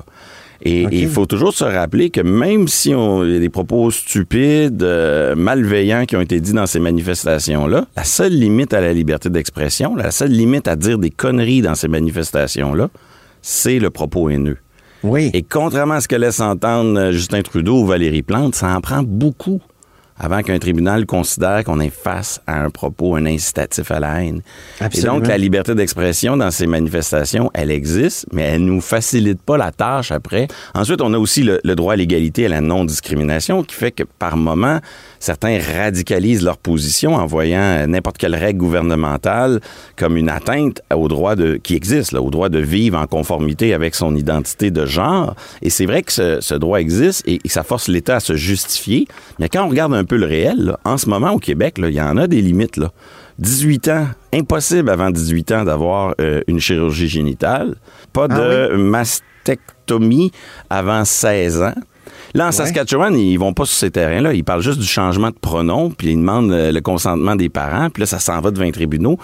Et 0.61 0.85
il 0.91 1.07
faut 1.07 1.25
toujours 1.25 1.53
se 1.53 1.63
rappeler 1.63 2.09
que 2.09 2.19
même 2.19 2.67
si 2.67 2.93
on, 2.93 3.23
y 3.23 3.37
a 3.37 3.39
des 3.39 3.49
propos 3.49 3.91
stupides, 3.91 4.83
euh, 4.83 5.33
malveillants 5.33 6.05
qui 6.05 6.17
ont 6.17 6.21
été 6.21 6.41
dits 6.41 6.51
dans 6.51 6.65
ces 6.65 6.81
manifestations-là, 6.81 7.85
la 7.95 8.03
seule 8.03 8.33
limite 8.33 8.73
à 8.73 8.81
la 8.81 8.91
liberté 8.91 9.29
d'expression, 9.29 9.95
la 9.95 10.11
seule 10.11 10.31
limite 10.31 10.67
à 10.67 10.75
dire 10.75 10.97
des 10.97 11.11
conneries 11.11 11.61
dans 11.61 11.75
ces 11.75 11.87
manifestations-là, 11.87 12.89
c'est 13.41 13.79
le 13.79 13.89
propos 13.89 14.29
haineux. 14.29 14.57
Oui. 15.03 15.31
Et 15.33 15.43
contrairement 15.43 15.95
à 15.95 16.01
ce 16.01 16.07
que 16.07 16.15
laisse 16.15 16.39
entendre 16.39 16.99
euh, 16.99 17.11
Justin 17.11 17.41
Trudeau 17.41 17.81
ou 17.81 17.85
Valérie 17.85 18.21
Plante, 18.21 18.55
ça 18.55 18.75
en 18.75 18.81
prend 18.81 19.01
beaucoup 19.01 19.61
avant 20.19 20.41
qu'un 20.41 20.59
tribunal 20.59 21.05
considère 21.05 21.63
qu'on 21.63 21.79
est 21.79 21.89
face 21.89 22.41
à 22.45 22.61
un 22.61 22.69
propos, 22.69 23.15
un 23.15 23.25
incitatif 23.25 23.89
à 23.89 23.99
la 23.99 24.21
haine. 24.21 24.41
Absolument. 24.81 25.15
Et 25.15 25.19
donc, 25.19 25.27
la 25.27 25.37
liberté 25.37 25.73
d'expression 25.75 26.35
dans 26.35 26.51
ces 26.51 26.67
manifestations, 26.67 27.49
elle 27.53 27.71
existe, 27.71 28.25
mais 28.33 28.43
elle 28.43 28.65
nous 28.65 28.81
facilite 28.81 29.41
pas 29.41 29.57
la 29.57 29.71
tâche 29.71 30.11
après. 30.11 30.47
Ensuite, 30.75 31.01
on 31.01 31.13
a 31.13 31.17
aussi 31.17 31.43
le, 31.43 31.61
le 31.63 31.75
droit 31.75 31.93
à 31.93 31.95
l'égalité 31.95 32.41
et 32.41 32.45
à 32.47 32.49
la 32.49 32.61
non-discrimination 32.61 33.63
qui 33.63 33.75
fait 33.75 33.91
que 33.91 34.03
par 34.03 34.35
moment, 34.35 34.79
certains 35.19 35.59
radicalisent 35.59 36.43
leur 36.43 36.57
position 36.57 37.15
en 37.15 37.25
voyant 37.25 37.85
n'importe 37.87 38.17
quelle 38.17 38.35
règle 38.35 38.59
gouvernementale 38.59 39.59
comme 39.95 40.17
une 40.17 40.29
atteinte 40.29 40.81
au 40.93 41.07
droit 41.07 41.35
de, 41.35 41.55
qui 41.55 41.75
existe, 41.75 42.11
là, 42.11 42.21
au 42.21 42.29
droit 42.29 42.49
de 42.49 42.59
vivre 42.59 42.97
en 42.97 43.07
conformité 43.07 43.73
avec 43.73 43.95
son 43.95 44.15
identité 44.15 44.71
de 44.71 44.85
genre. 44.85 45.35
Et 45.61 45.69
c'est 45.69 45.85
vrai 45.85 46.03
que 46.03 46.11
ce, 46.11 46.39
ce 46.41 46.55
droit 46.55 46.79
existe 46.79 47.27
et, 47.27 47.39
et 47.43 47.49
ça 47.49 47.63
force 47.63 47.87
l'État 47.87 48.17
à 48.17 48.19
se 48.19 48.35
justifier. 48.35 49.07
Mais 49.39 49.49
quand 49.49 49.65
on 49.65 49.69
regarde 49.69 49.93
un 49.93 50.05
peu 50.05 50.17
le 50.17 50.25
réel, 50.25 50.57
là, 50.57 50.79
en 50.85 50.97
ce 50.97 51.09
moment 51.09 51.31
au 51.31 51.39
Québec, 51.39 51.75
il 51.77 51.89
y 51.89 52.01
en 52.01 52.17
a 52.17 52.27
des 52.27 52.41
limites. 52.41 52.77
Là. 52.77 52.91
18 53.39 53.87
ans, 53.87 54.07
impossible 54.33 54.89
avant 54.89 55.09
18 55.09 55.51
ans 55.53 55.63
d'avoir 55.63 56.13
euh, 56.19 56.41
une 56.47 56.59
chirurgie 56.59 57.07
génitale. 57.07 57.75
Pas 58.11 58.27
Ah 58.29 58.37
de 58.37 58.75
mastectomie 58.75 60.31
avant 60.69 61.05
16 61.05 61.61
ans. 61.61 61.75
Là, 62.33 62.47
en 62.47 62.51
Saskatchewan, 62.51 63.15
ils 63.17 63.37
vont 63.37 63.53
pas 63.53 63.65
sur 63.65 63.77
ces 63.77 63.91
terrains-là. 63.91 64.33
Ils 64.33 64.43
parlent 64.43 64.61
juste 64.61 64.79
du 64.79 64.87
changement 64.87 65.29
de 65.29 65.35
pronom, 65.39 65.89
puis 65.89 66.11
ils 66.11 66.17
demandent 66.17 66.51
euh, 66.51 66.71
le 66.71 66.81
consentement 66.81 67.35
des 67.35 67.49
parents, 67.49 67.89
puis 67.89 68.01
là, 68.01 68.07
ça 68.07 68.19
s'en 68.19 68.39
va 68.41 68.51
devant 68.51 68.65
les 68.65 68.71
tribunaux. 68.71 69.17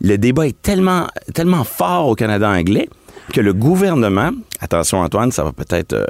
Le 0.00 0.16
débat 0.18 0.46
est 0.46 0.60
tellement, 0.60 1.06
tellement 1.34 1.64
fort 1.64 2.08
au 2.08 2.14
Canada 2.14 2.48
anglais 2.48 2.88
que 3.32 3.40
le 3.40 3.52
gouvernement, 3.52 4.30
attention 4.60 4.98
Antoine, 5.00 5.32
ça 5.32 5.44
va 5.44 5.52
peut-être... 5.52 5.92
euh, 5.92 6.04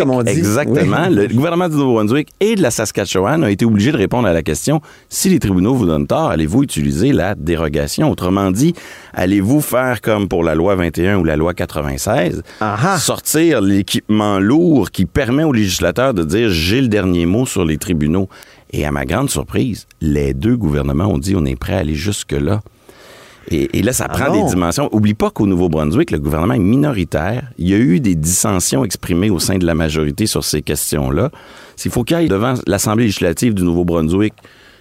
comme 0.00 0.10
on 0.10 0.22
dit. 0.22 0.30
Exactement. 0.30 1.06
Oui. 1.08 1.14
Le 1.14 1.28
gouvernement 1.28 1.68
du 1.68 1.76
Nouveau-Brunswick 1.76 2.28
et 2.40 2.54
de 2.56 2.62
la 2.62 2.70
Saskatchewan 2.70 3.44
a 3.44 3.50
été 3.50 3.64
obligé 3.64 3.92
de 3.92 3.96
répondre 3.96 4.26
à 4.26 4.32
la 4.32 4.42
question 4.42 4.80
si 5.08 5.28
les 5.28 5.38
tribunaux 5.38 5.74
vous 5.74 5.86
donnent 5.86 6.06
tort, 6.06 6.30
allez-vous 6.30 6.62
utiliser 6.64 7.12
la 7.12 7.34
dérogation? 7.34 8.10
Autrement 8.10 8.50
dit, 8.50 8.74
allez-vous 9.14 9.60
faire 9.60 10.00
comme 10.00 10.28
pour 10.28 10.42
la 10.42 10.54
loi 10.54 10.74
21 10.74 11.18
ou 11.18 11.24
la 11.24 11.36
loi 11.36 11.54
96, 11.54 12.42
Aha. 12.60 12.98
sortir 12.98 13.60
l'équipement 13.60 14.38
lourd 14.38 14.90
qui 14.90 15.06
permet 15.06 15.44
aux 15.44 15.52
législateurs 15.52 16.12
de 16.14 16.24
dire 16.24 16.50
j'ai 16.50 16.80
le 16.80 16.88
dernier 16.88 17.26
mot 17.26 17.46
sur 17.46 17.64
les 17.64 17.78
tribunaux 17.78 18.28
Et 18.72 18.84
à 18.84 18.90
ma 18.90 19.04
grande 19.04 19.30
surprise, 19.30 19.86
les 20.00 20.34
deux 20.34 20.56
gouvernements 20.56 21.06
ont 21.06 21.18
dit 21.18 21.34
on 21.36 21.44
est 21.44 21.56
prêt 21.56 21.74
à 21.74 21.78
aller 21.78 21.94
jusque-là. 21.94 22.60
Et, 23.50 23.78
et 23.78 23.82
là, 23.82 23.92
ça 23.92 24.06
Ah 24.08 24.12
prend 24.12 24.32
des 24.32 24.48
dimensions. 24.48 24.88
Oublie 24.92 25.14
pas 25.14 25.30
qu'au 25.30 25.46
Nouveau-Brunswick, 25.46 26.10
le 26.10 26.18
gouvernement 26.18 26.54
est 26.54 26.58
minoritaire. 26.58 27.50
Il 27.58 27.68
y 27.68 27.74
a 27.74 27.78
eu 27.78 28.00
des 28.00 28.14
dissensions 28.14 28.84
exprimées 28.84 29.30
au 29.30 29.38
sein 29.38 29.58
de 29.58 29.66
la 29.66 29.74
majorité 29.74 30.26
sur 30.26 30.44
ces 30.44 30.62
questions-là. 30.62 31.30
S'il 31.76 31.90
faut 31.92 32.02
qu'il 32.02 32.16
aille 32.16 32.28
devant 32.28 32.54
l'Assemblée 32.66 33.04
législative 33.04 33.54
du 33.54 33.62
Nouveau-Brunswick 33.62 34.34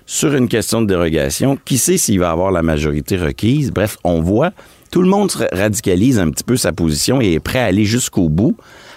sur 0.07 0.35
une 0.35 0.47
question 0.47 0.81
de 0.81 0.87
dérogation, 0.87 1.57
qui 1.65 1.77
sait 1.77 1.97
s'il 1.97 2.19
va 2.19 2.31
avoir 2.31 2.51
la 2.51 2.61
majorité 2.61 3.17
requise? 3.17 3.71
Bref, 3.71 3.97
on 4.03 4.21
voit, 4.21 4.51
tout 4.91 5.01
le 5.01 5.09
monde 5.09 5.31
se 5.31 5.39
radicalise 5.51 6.19
un 6.19 6.29
petit 6.29 6.43
peu 6.43 6.57
sa 6.57 6.71
position 6.71 7.21
et 7.21 7.33
est 7.33 7.39
prêt 7.39 7.59
à 7.59 7.65
aller 7.65 7.85
jusqu'au 7.85 8.29
bout, 8.29 8.55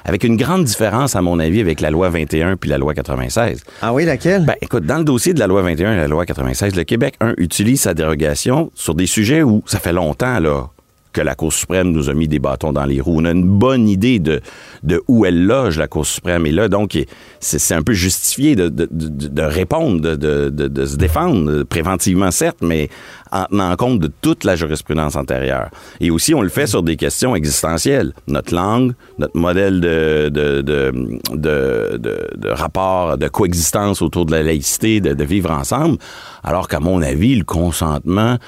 avec 0.09 0.25
une 0.25 0.39
grande 0.39 0.65
différence, 0.65 1.17
à 1.17 1.21
mon 1.21 1.39
avis, 1.39 1.61
avec 1.61 1.83
la 1.83 1.91
loi 1.91 2.09
21 2.09 2.57
puis 2.57 2.71
la 2.71 2.79
loi 2.79 2.95
96. 2.95 3.63
Ah 3.83 3.93
oui, 3.93 4.07
laquelle? 4.07 4.47
Ben, 4.47 4.55
écoute, 4.63 4.87
dans 4.87 4.97
le 4.97 5.05
dossier 5.05 5.35
de 5.35 5.39
la 5.39 5.47
loi 5.47 5.61
21 5.61 5.93
et 5.93 5.97
la 5.97 6.09
loi 6.09 6.25
96, 6.25 6.75
le 6.77 6.85
Québec, 6.85 7.15
un, 7.21 7.35
utilise 7.37 7.83
sa 7.83 7.93
dérogation 7.93 8.71
sur 8.75 8.95
des 8.95 9.07
sujets 9.07 9.43
où 9.43 9.63
ça 9.67 9.79
fait 9.79 9.93
longtemps, 9.93 10.41
là, 10.41 10.71
que 11.19 11.23
la 11.25 11.35
Cour 11.35 11.53
suprême 11.53 11.91
nous 11.91 12.09
a 12.09 12.15
mis 12.15 12.29
des 12.29 12.39
bâtons 12.39 12.73
dans 12.73 12.85
les 12.85 13.01
roues. 13.01 13.17
On 13.21 13.25
a 13.25 13.33
une 13.33 13.59
bonne 13.59 13.89
idée 13.89 14.21
de, 14.21 14.41
de 14.85 15.03
où 15.09 15.27
elle 15.27 15.47
loge, 15.47 15.77
la 15.77 15.89
Cour 15.89 16.07
suprême. 16.07 16.47
Et 16.47 16.53
là, 16.53 16.69
donc, 16.69 16.97
c'est 17.41 17.75
un 17.75 17.83
peu 17.83 17.93
justifié 17.93 18.55
de, 18.55 18.69
de, 18.69 18.89
de, 18.89 19.43
répondre, 19.43 20.01
de, 20.01 20.87
se 20.87 20.97
défendre, 20.97 21.65
préventivement, 21.65 22.31
certes, 22.31 22.59
mais 22.63 22.89
en 23.33 23.47
tenant 23.47 23.75
compte 23.75 23.99
de 23.99 24.07
toute 24.21 24.45
la 24.45 24.55
jurisprudence 24.55 25.17
antérieure. 25.17 25.71
Et 26.01 26.13
aussi, 26.13 26.35
on 26.35 26.43
le 26.43 26.51
fait 26.51 26.69
sur 26.69 26.85
des 26.85 26.97
questions 26.97 27.35
existentielles. 27.35 28.13
Notre 28.29 28.55
langue, 28.55 28.93
notre 29.19 29.37
modèle 29.37 29.81
de, 29.81 30.29
de, 30.29 30.93
de, 31.33 32.49
rapport, 32.49 33.19
de 33.19 33.27
coexistence 33.27 34.03
autour 34.03 34.25
de 34.25 34.31
la 34.31 34.45
laïcité, 34.45 35.01
de 35.01 35.25
vivre 35.25 35.51
ensemble. 35.51 35.99
Alors 36.45 36.69
qu'à 36.69 36.79
mon 36.79 37.03
avis, 37.03 37.35
le 37.35 37.45
consentement 37.45 38.39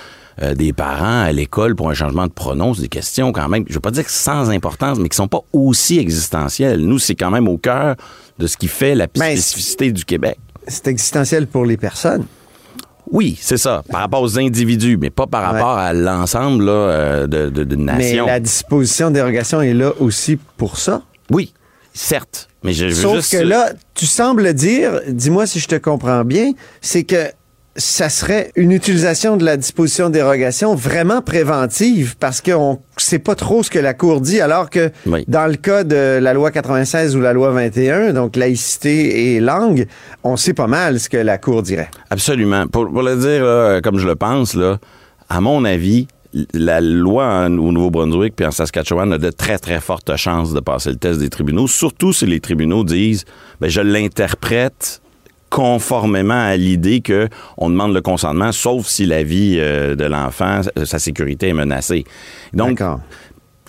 euh, 0.43 0.55
des 0.55 0.73
parents 0.73 1.23
à 1.23 1.33
l'école 1.33 1.75
pour 1.77 1.91
un 1.91 1.95
changement 1.95 2.27
de 2.27 2.33
pronom, 2.33 2.75
c'est 2.75 2.83
des 2.83 2.89
questions 2.89 3.33
quand 3.33 3.49
même, 3.49 3.65
je 3.69 3.75
veux 3.75 3.81
pas 3.81 3.91
dire 3.91 4.05
que 4.05 4.11
sans 4.11 4.51
importance, 4.51 4.99
mais 4.99 5.09
qui 5.09 5.17
sont 5.17 5.29
pas 5.29 5.43
aussi 5.53 5.99
existentielles. 5.99 6.81
Nous, 6.81 6.99
c'est 6.99 7.15
quand 7.15 7.31
même 7.31 7.47
au 7.49 7.59
cœur 7.59 7.97
de 8.39 8.47
ce 8.47 8.57
qui 8.57 8.69
fait 8.69 8.95
la 8.95 9.07
Ben, 9.07 9.33
spécificité 9.37 9.93
du 9.93 10.05
Québec. 10.05 10.39
C'est 10.67 10.87
existentiel 10.89 11.47
pour 11.47 11.65
les 11.67 11.77
personnes. 11.77 12.25
Oui, 13.13 13.37
c'est 13.41 13.57
ça, 13.57 13.83
par 13.91 14.01
rapport 14.03 14.23
aux 14.23 14.39
individus, 14.39 14.97
mais 14.97 15.11
pas 15.11 15.27
par 15.27 15.43
rapport 15.43 15.77
à 15.77 15.93
l'ensemble 15.93 16.67
euh, 16.69 17.27
de, 17.27 17.49
de, 17.51 17.65
d'une 17.65 17.85
Mais 17.85 17.99
nation. 17.99 18.27
la 18.27 18.39
disposition 18.39 19.09
de 19.09 19.15
dérogation 19.15 19.61
est 19.63 19.75
là 19.75 19.93
aussi 19.99 20.39
pour 20.57 20.79
ça. 20.79 21.03
Oui, 21.31 21.53
certes, 21.93 22.49
mais 22.63 22.73
je 22.73 22.87
veux 22.87 22.95
Sauf 22.95 23.17
juste... 23.17 23.33
que 23.33 23.39
là, 23.39 23.73
tu 23.95 24.07
sembles 24.07 24.55
dire, 24.55 25.01
dis-moi 25.09 25.47
si 25.47 25.59
je 25.59 25.67
te 25.67 25.75
comprends 25.75 26.25
bien, 26.25 26.53
c'est 26.81 27.03
que 27.03 27.31
ça 27.77 28.09
serait 28.09 28.51
une 28.57 28.73
utilisation 28.73 29.37
de 29.37 29.45
la 29.45 29.57
disposition 29.57 30.09
de 30.09 30.15
dérogation 30.15 30.75
vraiment 30.75 31.23
préventive 31.23 32.17
parce 32.19 32.41
qu'on 32.41 32.73
ne 32.73 32.77
sait 33.01 33.21
pas 33.21 33.35
trop 33.37 33.63
ce 33.63 33.71
que 33.71 33.79
la 33.79 33.95
Cour 33.95 34.21
dit, 34.21 34.41
alors 34.41 34.71
que 34.71 34.91
Oui. 35.07 35.25
dans 35.29 35.47
le 35.47 35.55
cas 35.55 35.85
de 35.85 36.19
la 36.21 36.35
loi 36.35 36.51
96 36.51 37.15
ou 37.17 37.21
la 37.21 37.33
loi 37.33 37.51
21, 37.53 38.13
donc 38.13 38.35
laïcité 38.37 39.35
et 39.35 39.41
langue, 39.41 39.87
on 40.25 40.37
sait 40.37 40.53
pas 40.53 40.67
mal 40.67 40.99
ce 40.99 41.09
que 41.09 41.17
la 41.17 41.39
Cour 41.39 41.63
dirait. 41.63 41.89
Absolument. 42.11 42.67
Pour, 42.67 42.91
pour 42.91 43.03
le 43.03 43.17
dire 43.17 43.45
là, 43.45 43.81
comme 43.81 43.99
je 43.99 44.07
le 44.07 44.17
pense, 44.17 44.55
là, 44.55 44.79
à 45.29 45.41
mon 45.41 45.65
avis, 45.65 46.09
la 46.53 46.81
loi 46.81 47.25
en- 47.25 47.57
au 47.59 47.71
Nouveau-Brunswick 47.73 48.35
puis 48.37 48.47
en 48.47 48.51
Saskatchewan 48.51 49.13
a 49.13 49.19
de 49.19 49.31
très, 49.31 49.59
très 49.59 49.81
fortes 49.81 50.15
chances 50.17 50.53
de 50.53 50.61
passer 50.61 50.91
le 50.91 50.97
test 50.97 51.21
des 51.21 51.29
tribunaux, 51.31 51.67
surtout 51.69 52.13
si 52.13 52.27
les 52.27 52.41
tribunaux 52.41 52.83
disent 52.85 53.25
ben, 53.61 53.69
je 53.69 53.81
l'interprète 53.81 55.01
conformément 55.51 56.41
à 56.41 56.57
l'idée 56.57 57.01
que 57.01 57.29
on 57.59 57.69
demande 57.71 57.93
le 57.93 58.01
consentement, 58.01 58.53
sauf 58.53 58.87
si 58.87 59.05
la 59.05 59.23
vie 59.23 59.57
euh, 59.59 59.95
de 59.97 60.05
l'enfant, 60.05 60.61
sa 60.85 60.99
sécurité 60.99 61.49
est 61.49 61.55
menacée. 61.55 62.05
Donc. 62.53 62.83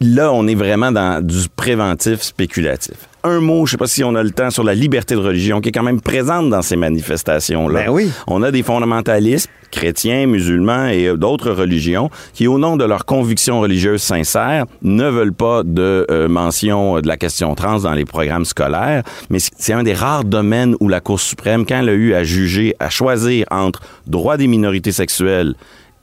Là, 0.03 0.33
on 0.33 0.47
est 0.47 0.55
vraiment 0.55 0.91
dans 0.91 1.23
du 1.23 1.47
préventif 1.55 2.23
spéculatif. 2.23 2.95
Un 3.23 3.39
mot, 3.39 3.67
je 3.67 3.71
sais 3.71 3.77
pas 3.77 3.85
si 3.85 4.03
on 4.03 4.15
a 4.15 4.23
le 4.23 4.31
temps, 4.31 4.49
sur 4.49 4.63
la 4.63 4.73
liberté 4.73 5.13
de 5.13 5.19
religion, 5.19 5.61
qui 5.61 5.69
est 5.69 5.71
quand 5.71 5.83
même 5.83 6.01
présente 6.01 6.49
dans 6.49 6.63
ces 6.63 6.75
manifestations-là. 6.75 7.83
Ben 7.83 7.91
oui. 7.91 8.09
On 8.25 8.41
a 8.41 8.49
des 8.49 8.63
fondamentalistes, 8.63 9.47
chrétiens, 9.69 10.25
musulmans 10.25 10.87
et 10.87 11.05
euh, 11.05 11.17
d'autres 11.17 11.51
religions, 11.51 12.09
qui, 12.33 12.47
au 12.47 12.57
nom 12.57 12.77
de 12.77 12.83
leurs 12.83 13.05
convictions 13.05 13.61
religieuses 13.61 14.01
sincères, 14.01 14.65
ne 14.81 15.07
veulent 15.07 15.33
pas 15.33 15.61
de 15.61 16.07
euh, 16.09 16.27
mention 16.27 16.99
de 16.99 17.07
la 17.07 17.17
question 17.17 17.53
trans 17.53 17.81
dans 17.81 17.93
les 17.93 18.05
programmes 18.05 18.45
scolaires. 18.45 19.03
Mais 19.29 19.37
c'est 19.39 19.73
un 19.73 19.83
des 19.83 19.93
rares 19.93 20.23
domaines 20.23 20.75
où 20.79 20.87
la 20.87 20.99
Cour 20.99 21.19
suprême, 21.19 21.63
quand 21.63 21.77
elle 21.77 21.89
a 21.89 21.93
eu 21.93 22.15
à 22.15 22.23
juger, 22.23 22.75
à 22.79 22.89
choisir 22.89 23.45
entre 23.51 23.81
droits 24.07 24.37
des 24.37 24.47
minorités 24.47 24.91
sexuelles 24.91 25.53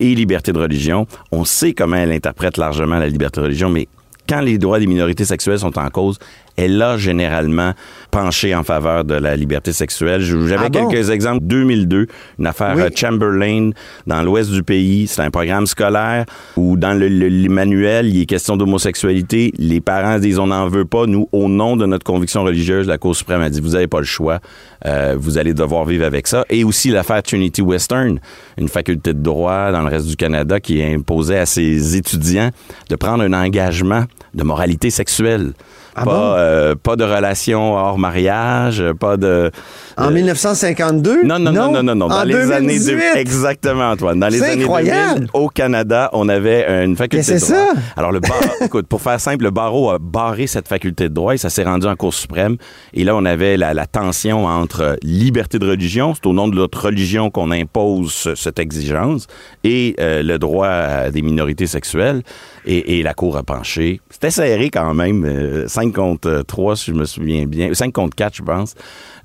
et 0.00 0.14
liberté 0.14 0.52
de 0.52 0.58
religion. 0.58 1.06
On 1.32 1.44
sait 1.44 1.72
comment 1.72 1.96
elle 1.96 2.12
interprète 2.12 2.56
largement 2.56 2.98
la 2.98 3.08
liberté 3.08 3.40
de 3.40 3.46
religion, 3.46 3.70
mais 3.70 3.88
quand 4.28 4.40
les 4.40 4.58
droits 4.58 4.78
des 4.78 4.86
minorités 4.86 5.24
sexuelles 5.24 5.60
sont 5.60 5.78
en 5.78 5.88
cause, 5.90 6.18
elle 6.58 6.82
a 6.82 6.96
généralement 6.98 7.72
penché 8.10 8.54
en 8.54 8.64
faveur 8.64 9.04
de 9.04 9.14
la 9.14 9.36
liberté 9.36 9.72
sexuelle. 9.72 10.20
J'avais 10.20 10.66
Ah 10.66 10.68
bon? 10.68 10.88
quelques 10.88 11.10
exemples. 11.10 11.44
2002, 11.44 12.06
une 12.38 12.46
affaire 12.46 12.74
Oui. 12.76 12.82
Chamberlain 12.94 13.70
dans 14.06 14.22
l'ouest 14.22 14.50
du 14.50 14.62
pays. 14.62 15.06
C'est 15.06 15.22
un 15.22 15.30
programme 15.30 15.66
scolaire 15.66 16.24
où 16.56 16.76
dans 16.76 16.92
le, 16.98 17.08
le- 17.08 17.28
le 17.28 17.48
manuel, 17.48 18.08
il 18.08 18.20
est 18.22 18.26
question 18.26 18.56
d'homosexualité. 18.56 19.52
Les 19.58 19.80
parents 19.80 20.18
disent 20.18 20.38
on 20.38 20.48
n'en 20.48 20.68
veut 20.68 20.84
pas. 20.84 21.06
Nous, 21.06 21.28
au 21.32 21.48
nom 21.48 21.76
de 21.76 21.86
notre 21.86 22.04
conviction 22.04 22.42
religieuse, 22.42 22.86
la 22.88 22.98
Cour 22.98 23.14
suprême 23.14 23.40
a 23.42 23.50
dit 23.50 23.60
vous 23.60 23.70
n'avez 23.70 23.86
pas 23.86 23.98
le 24.00 24.04
choix. 24.04 24.40
Euh, 24.86 25.16
vous 25.18 25.38
allez 25.38 25.54
devoir 25.54 25.84
vivre 25.84 26.04
avec 26.04 26.26
ça. 26.26 26.44
Et 26.50 26.64
aussi 26.64 26.90
l'affaire 26.90 27.22
Trinity 27.22 27.62
Western, 27.62 28.18
une 28.56 28.68
faculté 28.68 29.12
de 29.14 29.20
droit 29.22 29.70
dans 29.70 29.82
le 29.82 29.88
reste 29.88 30.06
du 30.06 30.16
Canada 30.16 30.58
qui 30.60 30.82
imposait 30.82 31.38
à 31.38 31.46
ses 31.46 31.96
étudiants 31.96 32.50
de 32.88 32.96
prendre 32.96 33.22
un 33.22 33.32
engagement 33.32 34.04
de 34.34 34.42
moralité 34.42 34.90
sexuelle. 34.90 35.52
Ah 36.00 36.04
pas, 36.04 36.10
bon? 36.10 36.34
euh, 36.36 36.74
pas 36.74 36.96
de 36.96 37.04
relation 37.04 37.74
hors 37.74 37.98
mariage, 37.98 38.82
pas 39.00 39.16
de... 39.16 39.50
En 39.96 40.08
euh, 40.08 40.10
1952? 40.12 41.22
non, 41.24 41.38
non, 41.38 41.50
non, 41.52 41.72
non, 41.72 41.82
non, 41.82 41.94
non. 41.94 42.08
Dans 42.08 42.20
En 42.20 42.24
les 42.24 42.52
années 42.52 42.78
2018? 42.78 42.94
deux- 42.96 43.18
exactement, 43.20 43.90
Antoine. 43.90 44.20
Dans 44.20 44.28
les 44.28 44.38
C'est 44.38 44.50
années 44.52 44.62
incroyable. 44.62 45.14
2000, 45.26 45.30
au 45.34 45.48
Canada, 45.48 46.08
on 46.12 46.28
avait 46.28 46.84
une 46.84 46.96
faculté 46.96 47.34
de 47.34 47.38
droit. 47.38 47.48
c'est 47.48 47.54
ça? 47.54 47.72
Alors 47.96 48.12
le 48.12 48.20
bar, 48.20 48.38
écoute, 48.60 48.86
pour 48.86 49.00
faire 49.02 49.20
simple, 49.20 49.44
le 49.44 49.50
barreau 49.50 49.90
a 49.90 49.98
barré 49.98 50.46
cette 50.46 50.68
faculté 50.68 51.08
de 51.08 51.14
droit 51.14 51.34
et 51.34 51.38
ça 51.38 51.50
s'est 51.50 51.64
rendu 51.64 51.86
en 51.86 51.96
Cour 51.96 52.14
suprême. 52.14 52.56
Et 52.94 53.04
là, 53.04 53.16
on 53.16 53.24
avait 53.24 53.56
la, 53.56 53.74
la 53.74 53.86
tension 53.86 54.46
entre 54.46 54.80
euh, 54.82 54.94
liberté 55.02 55.58
de 55.58 55.68
religion, 55.68 56.14
c'est 56.14 56.26
au 56.26 56.32
nom 56.32 56.48
de 56.48 56.54
notre 56.54 56.84
religion 56.86 57.30
qu'on 57.30 57.50
impose 57.50 58.12
ce- 58.12 58.34
cette 58.34 58.58
exigence, 58.58 59.26
et 59.64 59.96
euh, 60.00 60.22
le 60.22 60.38
droit 60.38 60.68
à 60.68 61.10
des 61.10 61.22
minorités 61.22 61.66
sexuelles. 61.66 62.22
Et, 62.70 62.98
et 62.98 63.02
la 63.02 63.14
Cour 63.14 63.38
a 63.38 63.42
penché. 63.42 63.98
C'était 64.10 64.30
serré 64.30 64.68
quand 64.68 64.92
même, 64.92 65.24
euh, 65.24 65.66
5 65.68 65.90
contre 65.94 66.42
3, 66.46 66.76
si 66.76 66.90
je 66.90 66.92
me 66.96 67.06
souviens 67.06 67.46
bien. 67.46 67.72
5 67.72 67.90
contre 67.94 68.14
4, 68.14 68.34
je 68.36 68.42
pense. 68.42 68.74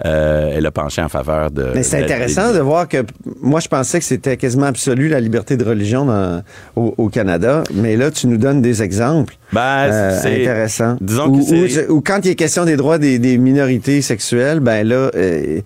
Euh, 0.05 0.53
elle 0.55 0.65
a 0.65 0.71
penché 0.71 1.01
en 1.01 1.09
faveur 1.09 1.51
de... 1.51 1.67
Mais 1.75 1.83
c'est 1.83 2.01
intéressant 2.03 2.53
de 2.53 2.59
voir 2.59 2.87
que 2.87 3.03
moi 3.41 3.59
je 3.59 3.67
pensais 3.67 3.99
que 3.99 4.05
c'était 4.05 4.37
quasiment 4.37 4.67
absolu 4.67 5.09
la 5.09 5.19
liberté 5.19 5.57
de 5.57 5.63
religion 5.65 6.05
dans- 6.05 6.41
au, 6.77 6.93
au 6.97 7.09
Canada, 7.09 7.63
mais 7.73 7.95
là 7.97 8.11
tu 8.11 8.27
nous 8.27 8.37
donnes 8.37 8.61
des 8.61 8.81
exemples 8.81 9.35
Ben, 9.51 9.61
euh, 9.91 10.19
c'est 10.21 10.41
intéressants. 10.41 10.97
Disons 11.01 11.27
Ou- 11.27 11.37
que 11.39 11.67
c'est 11.67 11.87
ou- 11.89 11.97
ou 11.97 12.01
quand 12.01 12.21
il 12.25 12.31
est 12.31 12.35
question 12.35 12.63
des 12.65 12.77
droits 12.77 12.97
des, 12.97 13.19
des 13.19 13.37
minorités 13.37 14.01
sexuelles, 14.01 14.61
ben 14.61 14.87
là 14.87 15.11
euh, 15.15 15.59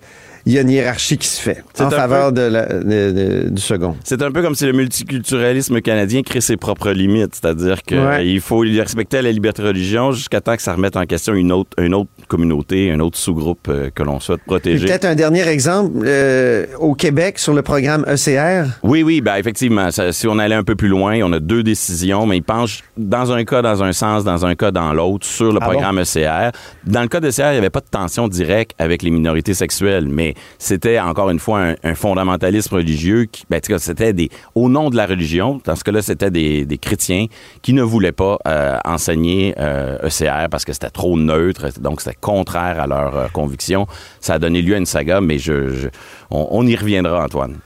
il 0.48 0.54
y 0.54 0.58
a 0.58 0.62
une 0.62 0.70
hiérarchie 0.70 1.18
qui 1.18 1.28
se 1.28 1.40
fait 1.42 1.62
en 1.78 1.90
faveur 1.90 2.32
de 2.32 2.40
la- 2.40 2.66
de- 2.66 3.12
de- 3.12 3.48
du 3.50 3.60
second. 3.60 3.94
c'est 4.02 4.22
un 4.22 4.30
peu 4.32 4.40
comme 4.42 4.54
si 4.54 4.64
le 4.64 4.72
multiculturalisme 4.72 5.80
canadien 5.82 6.22
crée 6.22 6.40
ses 6.40 6.56
propres 6.56 6.90
limites, 6.90 7.34
c'est-à-dire 7.34 7.82
qu'il 7.82 7.98
Ouais. 7.98 8.38
faut 8.40 8.58
respecter 8.60 9.20
la 9.20 9.30
liberté 9.30 9.60
de 9.62 9.68
religion 9.68 10.12
jusqu'à 10.12 10.40
temps 10.40 10.56
que 10.56 10.62
ça 10.62 10.72
remette 10.74 10.96
en 10.96 11.04
question 11.04 11.34
une 11.34 11.52
autre, 11.52 11.70
une 11.78 11.92
autre 11.94 12.08
communauté, 12.28 12.90
un 12.90 13.00
autre 13.00 13.18
sous-groupe 13.18 13.68
euh, 13.68 13.90
que 13.94 14.02
l'on 14.02 14.20
souhaite 14.20 14.40
protéger. 14.46 14.86
Peut-être 14.86 15.04
un 15.04 15.14
dernier 15.14 15.46
exemple 15.48 15.98
euh, 16.04 16.64
au 16.78 16.94
Québec 16.94 17.38
sur 17.38 17.52
le 17.52 17.60
programme 17.62 18.04
E 18.08 18.14
ECR. 18.14 18.64
Oui, 18.82 19.02
oui, 19.02 19.20
ben 19.20 19.36
effectivement. 19.36 19.90
ça- 19.90 20.12
si 20.12 20.26
on 20.26 20.38
allait 20.38 20.54
un 20.54 20.64
peu 20.64 20.76
plus 20.76 20.88
loin, 20.88 21.18
on 21.22 21.32
a 21.34 21.40
deux 21.40 21.62
décisions, 21.62 22.24
mais 22.26 22.38
ils 22.38 22.42
penchent 22.42 22.80
dans 22.96 23.32
un 23.32 23.44
cas 23.44 23.60
dans 23.60 23.82
un 23.82 23.92
sens, 23.92 24.24
dans 24.24 24.46
un 24.46 24.54
cas 24.54 24.70
dans 24.70 24.94
l'autre, 24.94 25.26
sur 25.26 25.52
le 25.52 25.58
Ah 25.60 25.64
programme 25.66 25.98
ECR. 25.98 26.52
Dans 26.86 27.02
le 27.02 27.08
cas 27.08 27.20
d'ECR, 27.20 27.48
il 27.48 27.52
n'y 27.52 27.58
avait 27.58 27.70
pas 27.70 27.80
de 27.80 27.88
tension 27.90 28.28
directe 28.28 28.72
avec 28.78 29.02
les 29.02 29.10
minorités 29.10 29.54
sexuelles, 29.54 30.06
mais 30.08 30.34
c'était 30.58 30.98
encore 31.00 31.30
une 31.30 31.38
fois 31.38 31.60
un, 31.60 31.74
un 31.82 31.94
fondamentalisme 31.94 32.74
religieux 32.76 33.24
qui, 33.26 33.44
ben, 33.50 33.60
c'était 33.78 34.12
des, 34.12 34.30
au 34.54 34.68
nom 34.68 34.90
de 34.90 34.96
la 34.96 35.06
religion, 35.06 35.60
dans 35.64 35.76
ce 35.76 35.84
cas-là, 35.84 36.02
c'était 36.02 36.30
des, 36.30 36.64
des 36.64 36.78
chrétiens 36.78 37.26
qui 37.62 37.72
ne 37.72 37.82
voulaient 37.82 38.12
pas 38.12 38.38
euh, 38.46 38.78
enseigner 38.84 39.54
euh, 39.58 39.98
ECR 40.06 40.48
parce 40.50 40.64
que 40.64 40.72
c'était 40.72 40.90
trop 40.90 41.16
neutre, 41.18 41.68
donc 41.80 42.00
c'était 42.00 42.16
contraire 42.20 42.80
à 42.80 42.86
leurs 42.86 43.16
euh, 43.16 43.26
convictions. 43.32 43.86
Ça 44.20 44.34
a 44.34 44.38
donné 44.38 44.62
lieu 44.62 44.74
à 44.74 44.78
une 44.78 44.86
saga, 44.86 45.20
mais 45.20 45.38
je, 45.38 45.68
je- 45.74 45.88
on, 46.30 46.46
on 46.50 46.66
y 46.66 46.76
reviendra, 46.76 47.24
Antoine. 47.24 47.58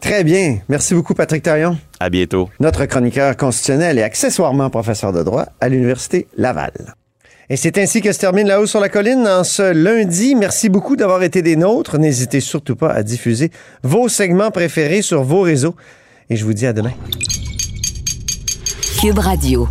Très 0.00 0.24
bien. 0.24 0.58
Merci 0.70 0.94
beaucoup 0.94 1.12
Patrick 1.14 1.42
Taillon. 1.42 1.76
À 2.00 2.08
bientôt. 2.08 2.48
notre 2.58 2.86
chroniqueur 2.86 3.36
constitutionnel 3.36 3.98
et 3.98 4.02
accessoirement 4.02 4.70
professeur 4.70 5.12
de 5.12 5.22
droit 5.22 5.44
à 5.60 5.68
l'Université 5.68 6.26
Laval. 6.38 6.72
Et 7.52 7.56
c'est 7.56 7.78
ainsi 7.78 8.00
que 8.00 8.12
se 8.12 8.18
termine 8.20 8.46
La 8.46 8.60
Haut 8.60 8.66
sur 8.66 8.78
la 8.78 8.88
Colline 8.88 9.26
en 9.26 9.42
ce 9.42 9.72
lundi. 9.72 10.36
Merci 10.36 10.68
beaucoup 10.68 10.94
d'avoir 10.94 11.24
été 11.24 11.42
des 11.42 11.56
nôtres. 11.56 11.98
N'hésitez 11.98 12.38
surtout 12.38 12.76
pas 12.76 12.92
à 12.92 13.02
diffuser 13.02 13.50
vos 13.82 14.08
segments 14.08 14.52
préférés 14.52 15.02
sur 15.02 15.24
vos 15.24 15.40
réseaux. 15.40 15.74
Et 16.30 16.36
je 16.36 16.44
vous 16.44 16.54
dis 16.54 16.64
à 16.64 16.72
demain. 16.72 16.92
Cube 19.00 19.18
Radio. 19.18 19.68